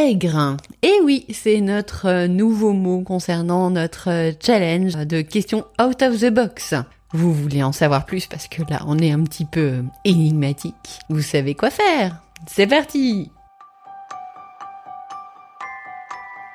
[0.00, 0.56] aigre.
[0.82, 6.20] Et oui, c'est notre euh, nouveau mot concernant notre euh, challenge de questions out of
[6.20, 6.74] the box.
[7.12, 11.00] Vous voulez en savoir plus parce que là, on est un petit peu énigmatique.
[11.08, 13.30] Vous savez quoi faire C'est parti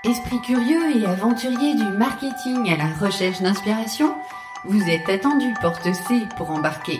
[0.06, 4.14] Esprit curieux et aventurier du marketing à la recherche d'inspiration,
[4.66, 7.00] vous êtes attendu porte C pour embarquer.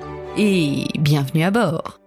[0.37, 1.99] et bienvenue à bord.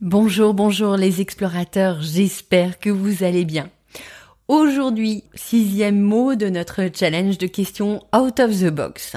[0.00, 3.70] Bonjour, bonjour les explorateurs, j'espère que vous allez bien.
[4.48, 9.16] Aujourd'hui, sixième mot de notre challenge de questions out of the box.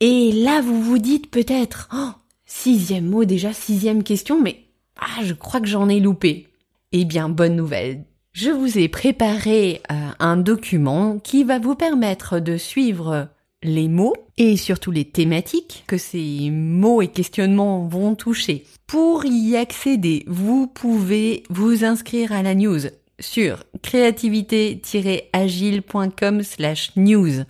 [0.00, 2.10] Et là, vous vous dites peut-être, oh,
[2.46, 4.64] sixième mot déjà, sixième question, mais
[4.96, 6.48] ah, je crois que j'en ai loupé.
[6.92, 8.04] Eh bien, bonne nouvelle.
[8.32, 13.28] Je vous ai préparé euh, un document qui va vous permettre de suivre
[13.62, 18.64] les mots et surtout les thématiques que ces mots et questionnements vont toucher.
[18.86, 22.80] Pour y accéder, vous pouvez vous inscrire à la news
[23.18, 27.44] sur créativité-agile.com slash news.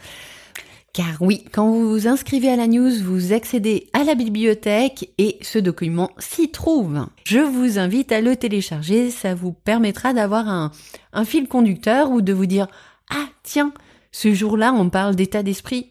[0.93, 5.39] Car oui, quand vous vous inscrivez à la news, vous accédez à la bibliothèque et
[5.41, 7.07] ce document s'y trouve.
[7.25, 10.73] Je vous invite à le télécharger, ça vous permettra d'avoir un,
[11.13, 12.67] un fil conducteur ou de vous dire
[13.09, 13.73] Ah tiens,
[14.11, 15.91] ce jour-là on parle d'état d'esprit.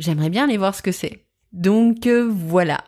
[0.00, 1.26] J'aimerais bien aller voir ce que c'est.
[1.52, 2.82] Donc euh, voilà,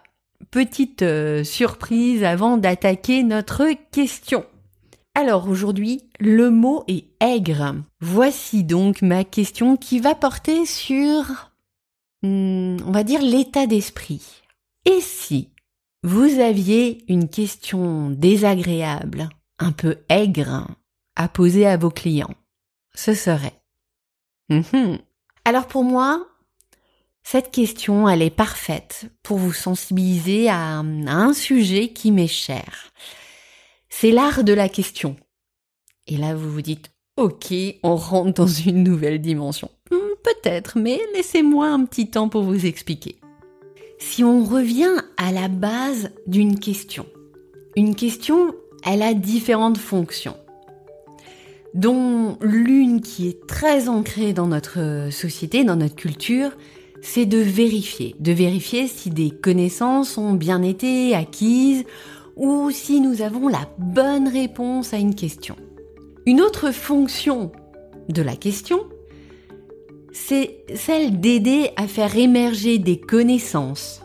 [0.50, 4.46] petite euh, surprise avant d'attaquer notre question.
[5.14, 7.74] Alors aujourd'hui, le mot est aigre.
[8.00, 11.52] Voici donc ma question qui va porter sur,
[12.22, 14.42] hmm, on va dire, l'état d'esprit.
[14.86, 15.50] Et si
[16.02, 20.66] vous aviez une question désagréable, un peu aigre,
[21.14, 22.34] à poser à vos clients,
[22.94, 23.60] ce serait?
[24.48, 24.98] Mhm.
[25.44, 26.26] Alors pour moi,
[27.22, 32.90] cette question, elle est parfaite pour vous sensibiliser à un sujet qui m'est cher.
[33.88, 35.16] C'est l'art de la question.
[36.06, 39.70] Et là, vous vous dites, ok, on rentre dans une nouvelle dimension.
[39.90, 43.16] Hmm, peut-être, mais laissez-moi un petit temps pour vous expliquer.
[43.98, 47.06] Si on revient à la base d'une question,
[47.76, 48.52] une question,
[48.84, 50.36] elle a différentes fonctions,
[51.72, 56.50] dont l'une qui est très ancrée dans notre société, dans notre culture,
[57.02, 61.84] c'est de vérifier, de vérifier si des connaissances ont bien été acquises
[62.36, 65.56] ou si nous avons la bonne réponse à une question.
[66.24, 67.50] Une autre fonction
[68.08, 68.84] de la question,
[70.12, 74.00] c'est celle d'aider à faire émerger des connaissances.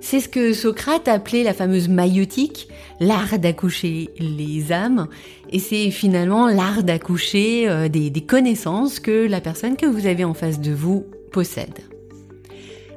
[0.00, 2.68] C'est ce que Socrate appelait la fameuse maïotique,
[3.00, 5.08] l'art d'accoucher les âmes,
[5.50, 10.22] et c'est finalement l'art d'accoucher euh, des, des connaissances que la personne que vous avez
[10.22, 11.78] en face de vous possède.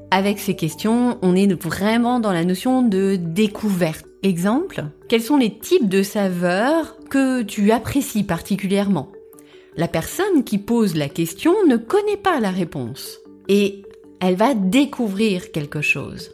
[0.10, 4.06] Avec ces questions, on est vraiment dans la notion de découverte.
[4.24, 9.12] Exemple, quels sont les types de saveurs que tu apprécies particulièrement?
[9.78, 13.84] La personne qui pose la question ne connaît pas la réponse et
[14.20, 16.32] elle va découvrir quelque chose.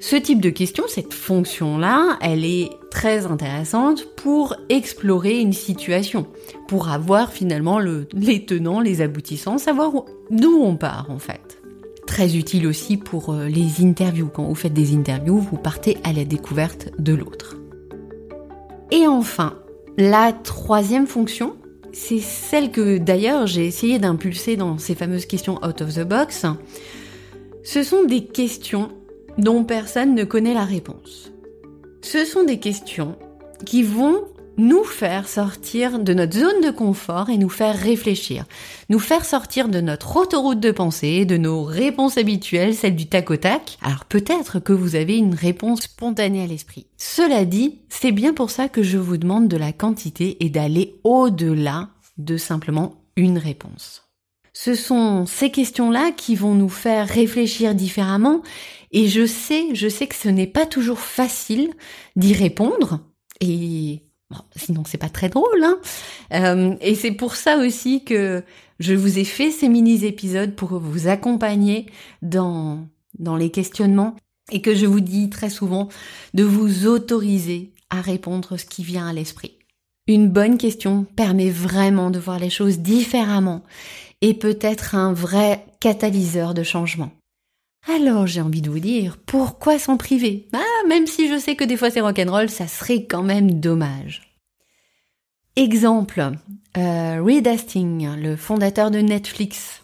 [0.00, 6.26] Ce type de question, cette fonction-là, elle est très intéressante pour explorer une situation,
[6.68, 9.92] pour avoir finalement les tenants, les aboutissants, savoir
[10.30, 11.60] d'où on part en fait
[12.06, 14.28] très utile aussi pour euh, les interviews.
[14.34, 17.56] Quand vous faites des interviews, vous partez à la découverte de l'autre.
[18.90, 19.54] Et enfin,
[19.96, 21.54] la troisième fonction,
[21.92, 26.46] c'est celle que d'ailleurs j'ai essayé d'impulser dans ces fameuses questions out of the box.
[27.62, 28.90] Ce sont des questions
[29.38, 31.32] dont personne ne connaît la réponse.
[32.02, 33.16] Ce sont des questions
[33.64, 34.24] qui vont
[34.56, 38.44] nous faire sortir de notre zone de confort et nous faire réfléchir,
[38.88, 43.30] nous faire sortir de notre autoroute de pensée, de nos réponses habituelles, celles du tac
[43.30, 43.78] au tac.
[43.82, 46.86] Alors peut-être que vous avez une réponse spontanée à l'esprit.
[46.98, 51.00] Cela dit, c'est bien pour ça que je vous demande de la quantité et d'aller
[51.04, 51.88] au-delà
[52.18, 54.09] de simplement une réponse.
[54.52, 58.42] Ce sont ces questions-là qui vont nous faire réfléchir différemment.
[58.92, 61.70] Et je sais, je sais que ce n'est pas toujours facile
[62.16, 63.00] d'y répondre.
[63.40, 65.78] Et Bon, sinon c'est pas très drôle, hein.
[66.32, 68.44] Euh, Et c'est pour ça aussi que
[68.78, 71.86] je vous ai fait ces mini-épisodes pour vous accompagner
[72.22, 72.86] dans,
[73.18, 74.14] dans les questionnements.
[74.52, 75.88] Et que je vous dis très souvent
[76.34, 79.58] de vous autoriser à répondre ce qui vient à l'esprit.
[80.08, 83.62] Une bonne question permet vraiment de voir les choses différemment
[84.20, 87.10] et peut être un vrai catalyseur de changement.
[87.88, 90.48] Alors j'ai envie de vous dire, pourquoi s'en priver?
[90.52, 94.36] Ah, même si je sais que des fois c'est rock'n'roll, ça serait quand même dommage.
[95.56, 96.32] Exemple,
[96.76, 99.82] euh, Reed Hastings, le fondateur de Netflix.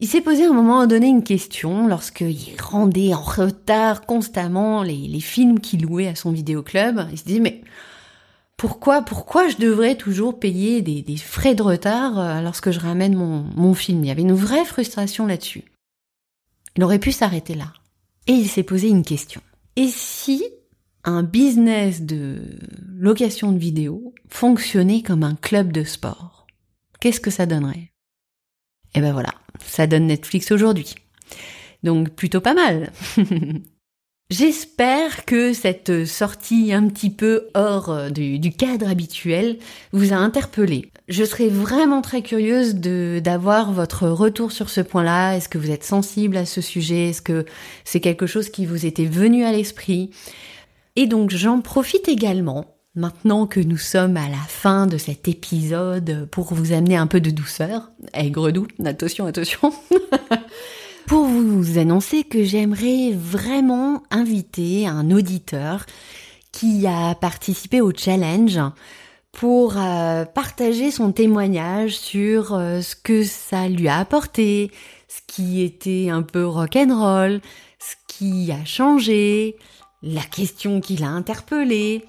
[0.00, 4.96] Il s'est posé à un moment donné une question lorsqu'il rendait en retard constamment les,
[4.96, 7.06] les films qu'il louait à son vidéoclub.
[7.12, 7.62] Il se dit mais
[8.64, 13.42] pourquoi, pourquoi je devrais toujours payer des, frais de retard euh, lorsque je ramène mon,
[13.56, 14.02] mon film?
[14.02, 15.64] Il y avait une vraie frustration là-dessus.
[16.74, 17.74] Il aurait pu s'arrêter là.
[18.26, 19.42] Et il s'est posé une question.
[19.76, 20.42] Et si
[21.04, 22.38] un business de
[22.96, 26.46] location de vidéos fonctionnait comme un club de sport
[27.00, 27.92] Qu'est-ce que ça donnerait?
[28.94, 30.94] Eh ben voilà, ça donne Netflix aujourd'hui.
[31.82, 32.94] Donc plutôt pas mal.
[34.30, 39.58] J'espère que cette sortie un petit peu hors euh, du, cadre habituel
[39.92, 40.90] vous a interpellé.
[41.08, 45.36] Je serais vraiment très curieuse d'avoir votre retour sur ce point-là.
[45.36, 47.10] Est-ce que vous êtes sensible à ce sujet?
[47.10, 47.44] Est-ce que
[47.84, 50.10] c'est quelque chose qui vous était venu à l'esprit?
[50.96, 56.28] Et donc j'en profite également Maintenant que nous sommes à la fin de cet épisode
[56.30, 59.72] pour vous amener un peu de douceur, aigre doux, attention, attention,
[61.06, 65.84] pour vous annoncer que j'aimerais vraiment inviter un auditeur
[66.52, 68.60] qui a participé au challenge
[69.32, 74.70] pour euh, partager son témoignage sur euh, ce que ça lui a apporté,
[75.08, 77.40] ce qui était un peu rock'n'roll,
[77.78, 79.56] ce qui a changé,
[80.02, 82.04] la question qui l'a interpellé.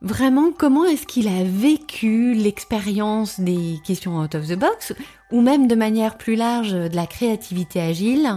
[0.00, 4.94] Vraiment, comment est-ce qu'il a vécu l'expérience des questions out of the box
[5.32, 8.30] ou même de manière plus large de la créativité agile?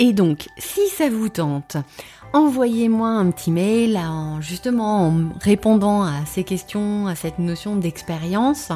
[0.00, 1.76] Et donc, si ça vous tente,
[2.32, 8.72] envoyez-moi un petit mail en, justement en répondant à ces questions, à cette notion d'expérience.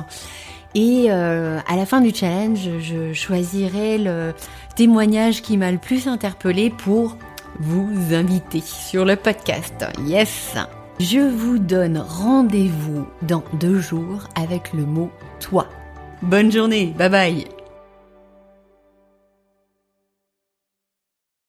[0.77, 4.33] Et euh, à la fin du challenge, je choisirai le
[4.77, 7.17] témoignage qui m'a le plus interpellé pour
[7.59, 9.85] vous inviter sur le podcast.
[10.07, 10.57] Yes
[11.01, 15.69] Je vous donne rendez-vous dans deux jours avec le mot toi.
[16.23, 17.58] Bonne journée, bye bye